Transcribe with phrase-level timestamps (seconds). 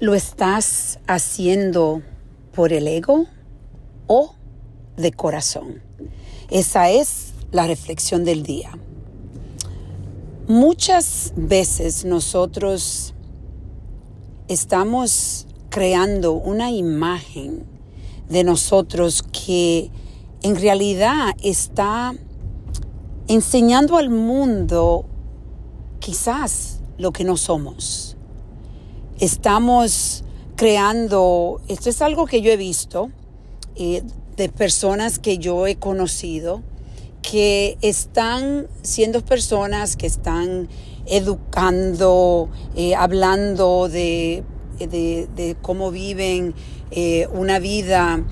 [0.00, 2.02] ¿Lo estás haciendo
[2.52, 3.26] por el ego
[4.06, 4.32] o
[4.96, 5.82] de corazón?
[6.50, 8.70] Esa es la reflexión del día.
[10.46, 13.12] Muchas veces nosotros
[14.46, 17.66] estamos creando una imagen
[18.28, 19.90] de nosotros que
[20.42, 22.14] en realidad está
[23.26, 25.06] enseñando al mundo
[25.98, 28.17] quizás lo que no somos.
[29.20, 30.22] Estamos
[30.54, 33.10] creando, esto es algo que yo he visto
[33.74, 34.04] eh,
[34.36, 36.62] de personas que yo he conocido,
[37.20, 40.68] que están siendo personas que están
[41.06, 44.44] educando, eh, hablando de,
[44.78, 46.54] de, cómo viven
[46.92, 48.24] eh, una vida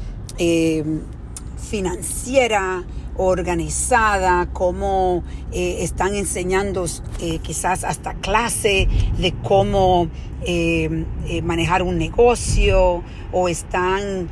[1.58, 5.24] financiera, organizada, cómo
[5.58, 6.84] eh, están enseñando
[7.18, 10.08] eh, quizás hasta clase de cómo
[10.44, 11.06] eh,
[11.42, 14.28] manejar un negocio o están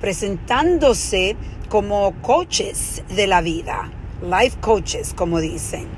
[0.00, 1.34] presentándose
[1.68, 3.90] como coaches de la vida,
[4.22, 5.88] life coaches como dicen.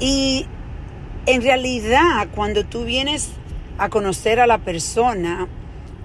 [0.00, 0.46] Y
[1.26, 3.32] en realidad cuando tú vienes
[3.76, 5.46] a conocer a la persona,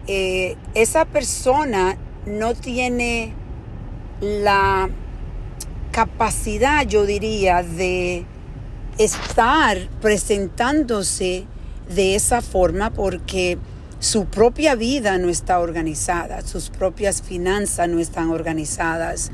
[0.05, 3.31] esa persona no tiene
[4.19, 4.89] la
[5.91, 8.25] capacidad, yo diría, de
[8.97, 11.45] estar presentándose
[11.93, 13.57] de esa forma porque
[13.99, 19.31] su propia vida no está organizada, sus propias finanzas no están organizadas,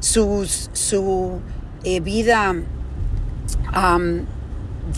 [0.00, 1.40] sus, su
[1.84, 2.54] eh, vida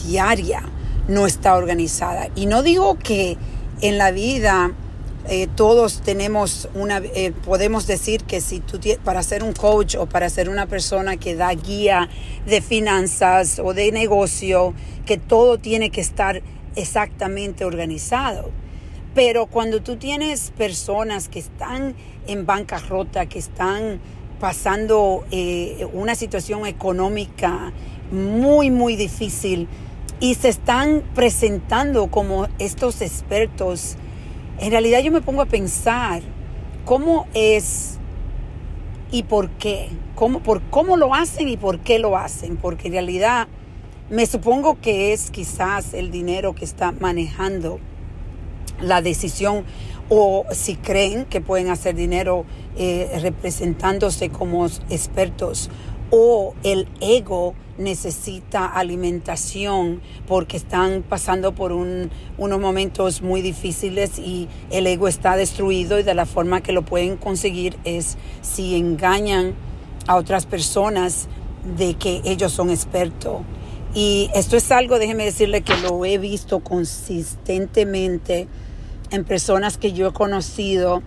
[0.04, 0.62] diaria
[1.08, 2.28] no está organizada.
[2.36, 3.36] Y no digo que
[3.80, 4.72] en la vida
[5.30, 10.06] eh, todos tenemos una, eh, podemos decir que si tú para ser un coach o
[10.06, 12.08] para ser una persona que da guía
[12.46, 14.72] de finanzas o de negocio,
[15.04, 16.42] que todo tiene que estar
[16.76, 18.50] exactamente organizado.
[19.14, 21.94] Pero cuando tú tienes personas que están
[22.26, 24.00] en bancarrota, que están
[24.40, 27.74] pasando eh, una situación económica
[28.10, 29.68] muy, muy difícil
[30.20, 33.96] y se están presentando como estos expertos,
[34.60, 36.22] en realidad yo me pongo a pensar
[36.84, 37.98] cómo es
[39.10, 42.94] y por qué, cómo, por cómo lo hacen y por qué lo hacen, porque en
[42.94, 43.48] realidad
[44.10, 47.78] me supongo que es quizás el dinero que está manejando
[48.80, 49.64] la decisión
[50.08, 52.44] o si creen que pueden hacer dinero
[52.76, 55.70] eh, representándose como expertos
[56.10, 64.86] o el ego necesita alimentación porque están pasando por unos momentos muy difíciles y el
[64.86, 69.54] ego está destruido y de la forma que lo pueden conseguir es si engañan
[70.06, 71.28] a otras personas
[71.76, 73.42] de que ellos son expertos.
[73.94, 78.48] Y esto es algo, déjeme decirle que lo he visto consistentemente
[79.10, 81.02] en personas que yo he conocido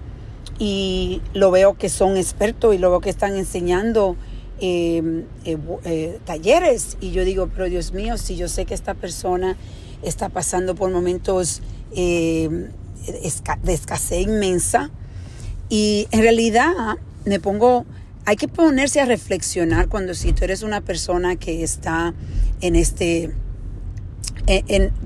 [0.58, 4.16] y lo veo que son expertos y lo veo que están enseñando
[4.62, 9.58] eh, eh, talleres y yo digo, pero Dios mío, si yo sé que esta persona
[10.04, 11.62] está pasando por momentos
[11.96, 12.70] em,
[13.64, 14.92] de escasez inmensa
[15.68, 16.74] y en realidad
[17.26, 17.86] me pongo,
[18.26, 22.14] hay que ponerse a reflexionar cuando si tú eres una persona que está
[22.62, 23.32] en este,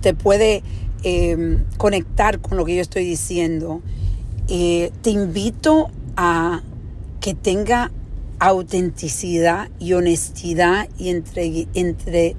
[0.02, 0.64] te puede
[1.04, 3.82] em, conectar con lo que yo estoy diciendo.
[4.48, 6.62] Eh, te invito a
[7.20, 7.92] que tenga
[8.40, 12.36] autenticidad y honestidad y entre, entre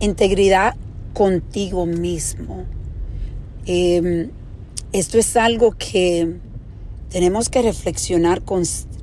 [0.00, 0.74] integridad
[1.14, 2.64] contigo mismo.
[3.66, 4.30] Em,
[4.92, 6.36] esto es algo que
[7.10, 8.42] tenemos que reflexionar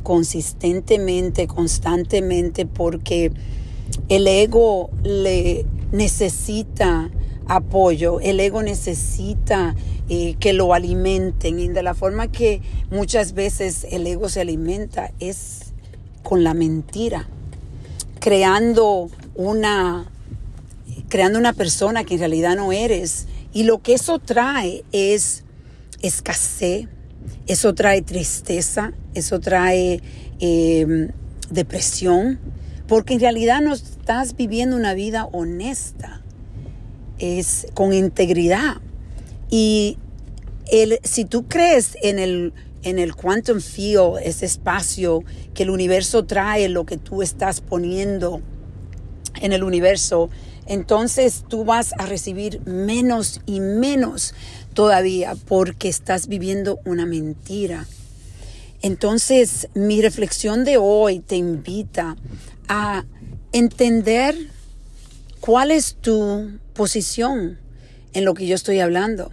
[0.03, 3.31] consistentemente, constantemente, porque
[4.09, 7.09] el ego le necesita
[7.47, 9.75] apoyo, el ego necesita
[10.09, 15.12] eh, que lo alimenten y de la forma que muchas veces el ego se alimenta
[15.19, 15.69] es
[16.29, 17.28] con la mentira,
[18.19, 20.12] creando una,
[21.07, 23.25] creando una persona que en realidad no eres.
[23.51, 25.44] Y lo que eso trae es
[26.03, 26.88] escasez,
[27.48, 30.04] eso trae tristeza, eso trae
[30.39, 31.09] em,
[31.50, 32.39] depresión,
[32.88, 36.21] porque en realidad no estás viviendo una vida honesta,
[37.18, 38.75] es con integridad.
[39.50, 39.98] Y
[40.71, 42.54] el, si tú crees en el
[42.84, 45.24] en el quantum field, ese espacio
[45.54, 48.42] que el universo trae, lo que tú estás poniendo
[49.42, 50.30] en el universo,
[50.66, 54.34] entonces tú vas a recibir menos y menos
[54.74, 57.88] todavía porque estás viviendo una mentira.
[58.81, 62.16] Entonces mi reflexión de hoy te invita
[62.68, 63.04] a
[63.52, 64.36] entender
[65.40, 67.60] cuál es tu posición
[68.14, 69.31] en lo que yo estoy hablando.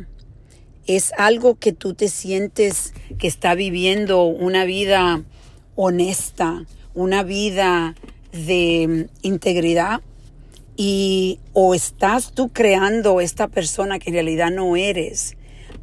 [0.86, 5.22] Es algo que tú te sientes que está viviendo una vida
[5.74, 7.94] honesta, una vida
[8.32, 10.00] de integridad
[10.76, 15.36] y o estás tú creando esta persona que en realidad no eres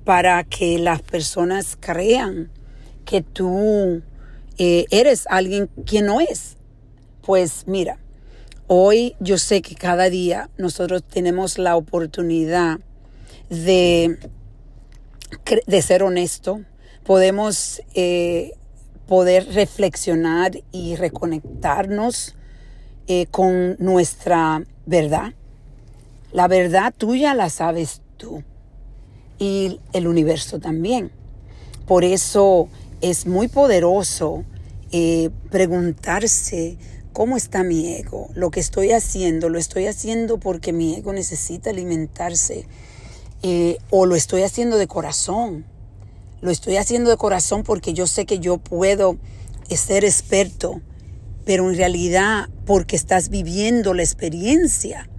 [0.04, 2.50] para que las personas crean
[3.06, 4.02] que tú
[4.58, 6.58] eh, eres alguien que no es.
[7.22, 7.98] Pues mira,
[8.68, 12.80] hoy yo sé que cada día nosotros tenemos la oportunidad
[13.50, 14.18] de,
[15.66, 16.62] de ser honesto,
[17.04, 18.54] podemos eh,
[19.08, 22.36] poder reflexionar y reconectarnos
[23.08, 25.34] eh, con nuestra verdad.
[26.32, 28.44] La verdad tuya la sabes tú
[29.38, 31.12] y el universo también.
[31.86, 32.70] Por eso
[33.02, 34.46] es muy poderoso
[34.92, 36.78] eh, preguntarse
[37.12, 38.30] cómo está mi ego.
[38.34, 42.66] Lo que estoy haciendo, lo estoy haciendo porque mi ego necesita alimentarse
[43.44, 45.66] eh, o lo estoy haciendo de corazón.
[46.42, 49.18] Lo estoy haciendo de corazón porque yo sé que yo puedo
[49.70, 50.82] ser experto,
[51.46, 55.10] pero en realidad porque estás viviendo la experiencia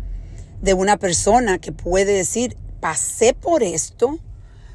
[0.61, 4.19] de una persona que puede decir, pasé por esto,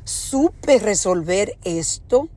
[0.04, 2.30] supe resolver esto,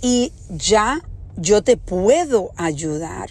[0.00, 1.02] y ya
[1.36, 3.30] yo te puedo ayudar.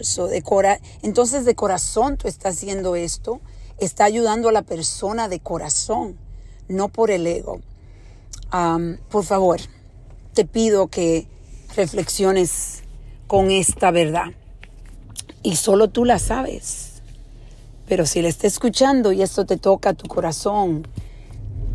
[1.01, 3.41] entonces de corazón tú estás haciendo esto,
[3.79, 6.17] está ayudando a la persona de corazón,
[6.67, 7.61] no por el ego.
[9.09, 9.59] por favor,
[10.33, 11.27] te pido que
[11.75, 12.83] reflexiones
[13.27, 14.27] con esta verdad.
[15.43, 17.01] Y solo tú la sabes.
[17.87, 20.87] Pero si le estás escuchando y esto te toca tu corazón,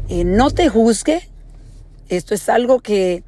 [0.09, 1.29] eh, no te juzgue.
[2.09, 3.25] Esto es algo que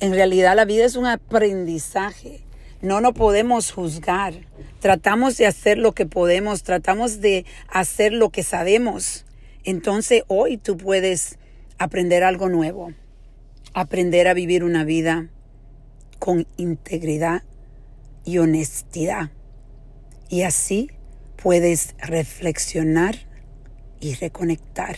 [0.00, 2.42] en realidad la vida es un aprendizaje.
[2.80, 4.34] No nos podemos juzgar.
[4.78, 9.24] Tratamos de hacer lo que podemos, tratamos de hacer lo que sabemos.
[9.64, 11.38] Entonces hoy tú puedes
[11.78, 12.92] aprender algo nuevo,
[13.74, 15.28] aprender a vivir una vida
[16.18, 17.42] con integridad
[18.24, 19.30] y honestidad.
[20.28, 20.90] Y así
[21.42, 23.16] puedes reflexionar
[24.00, 24.96] y reconectar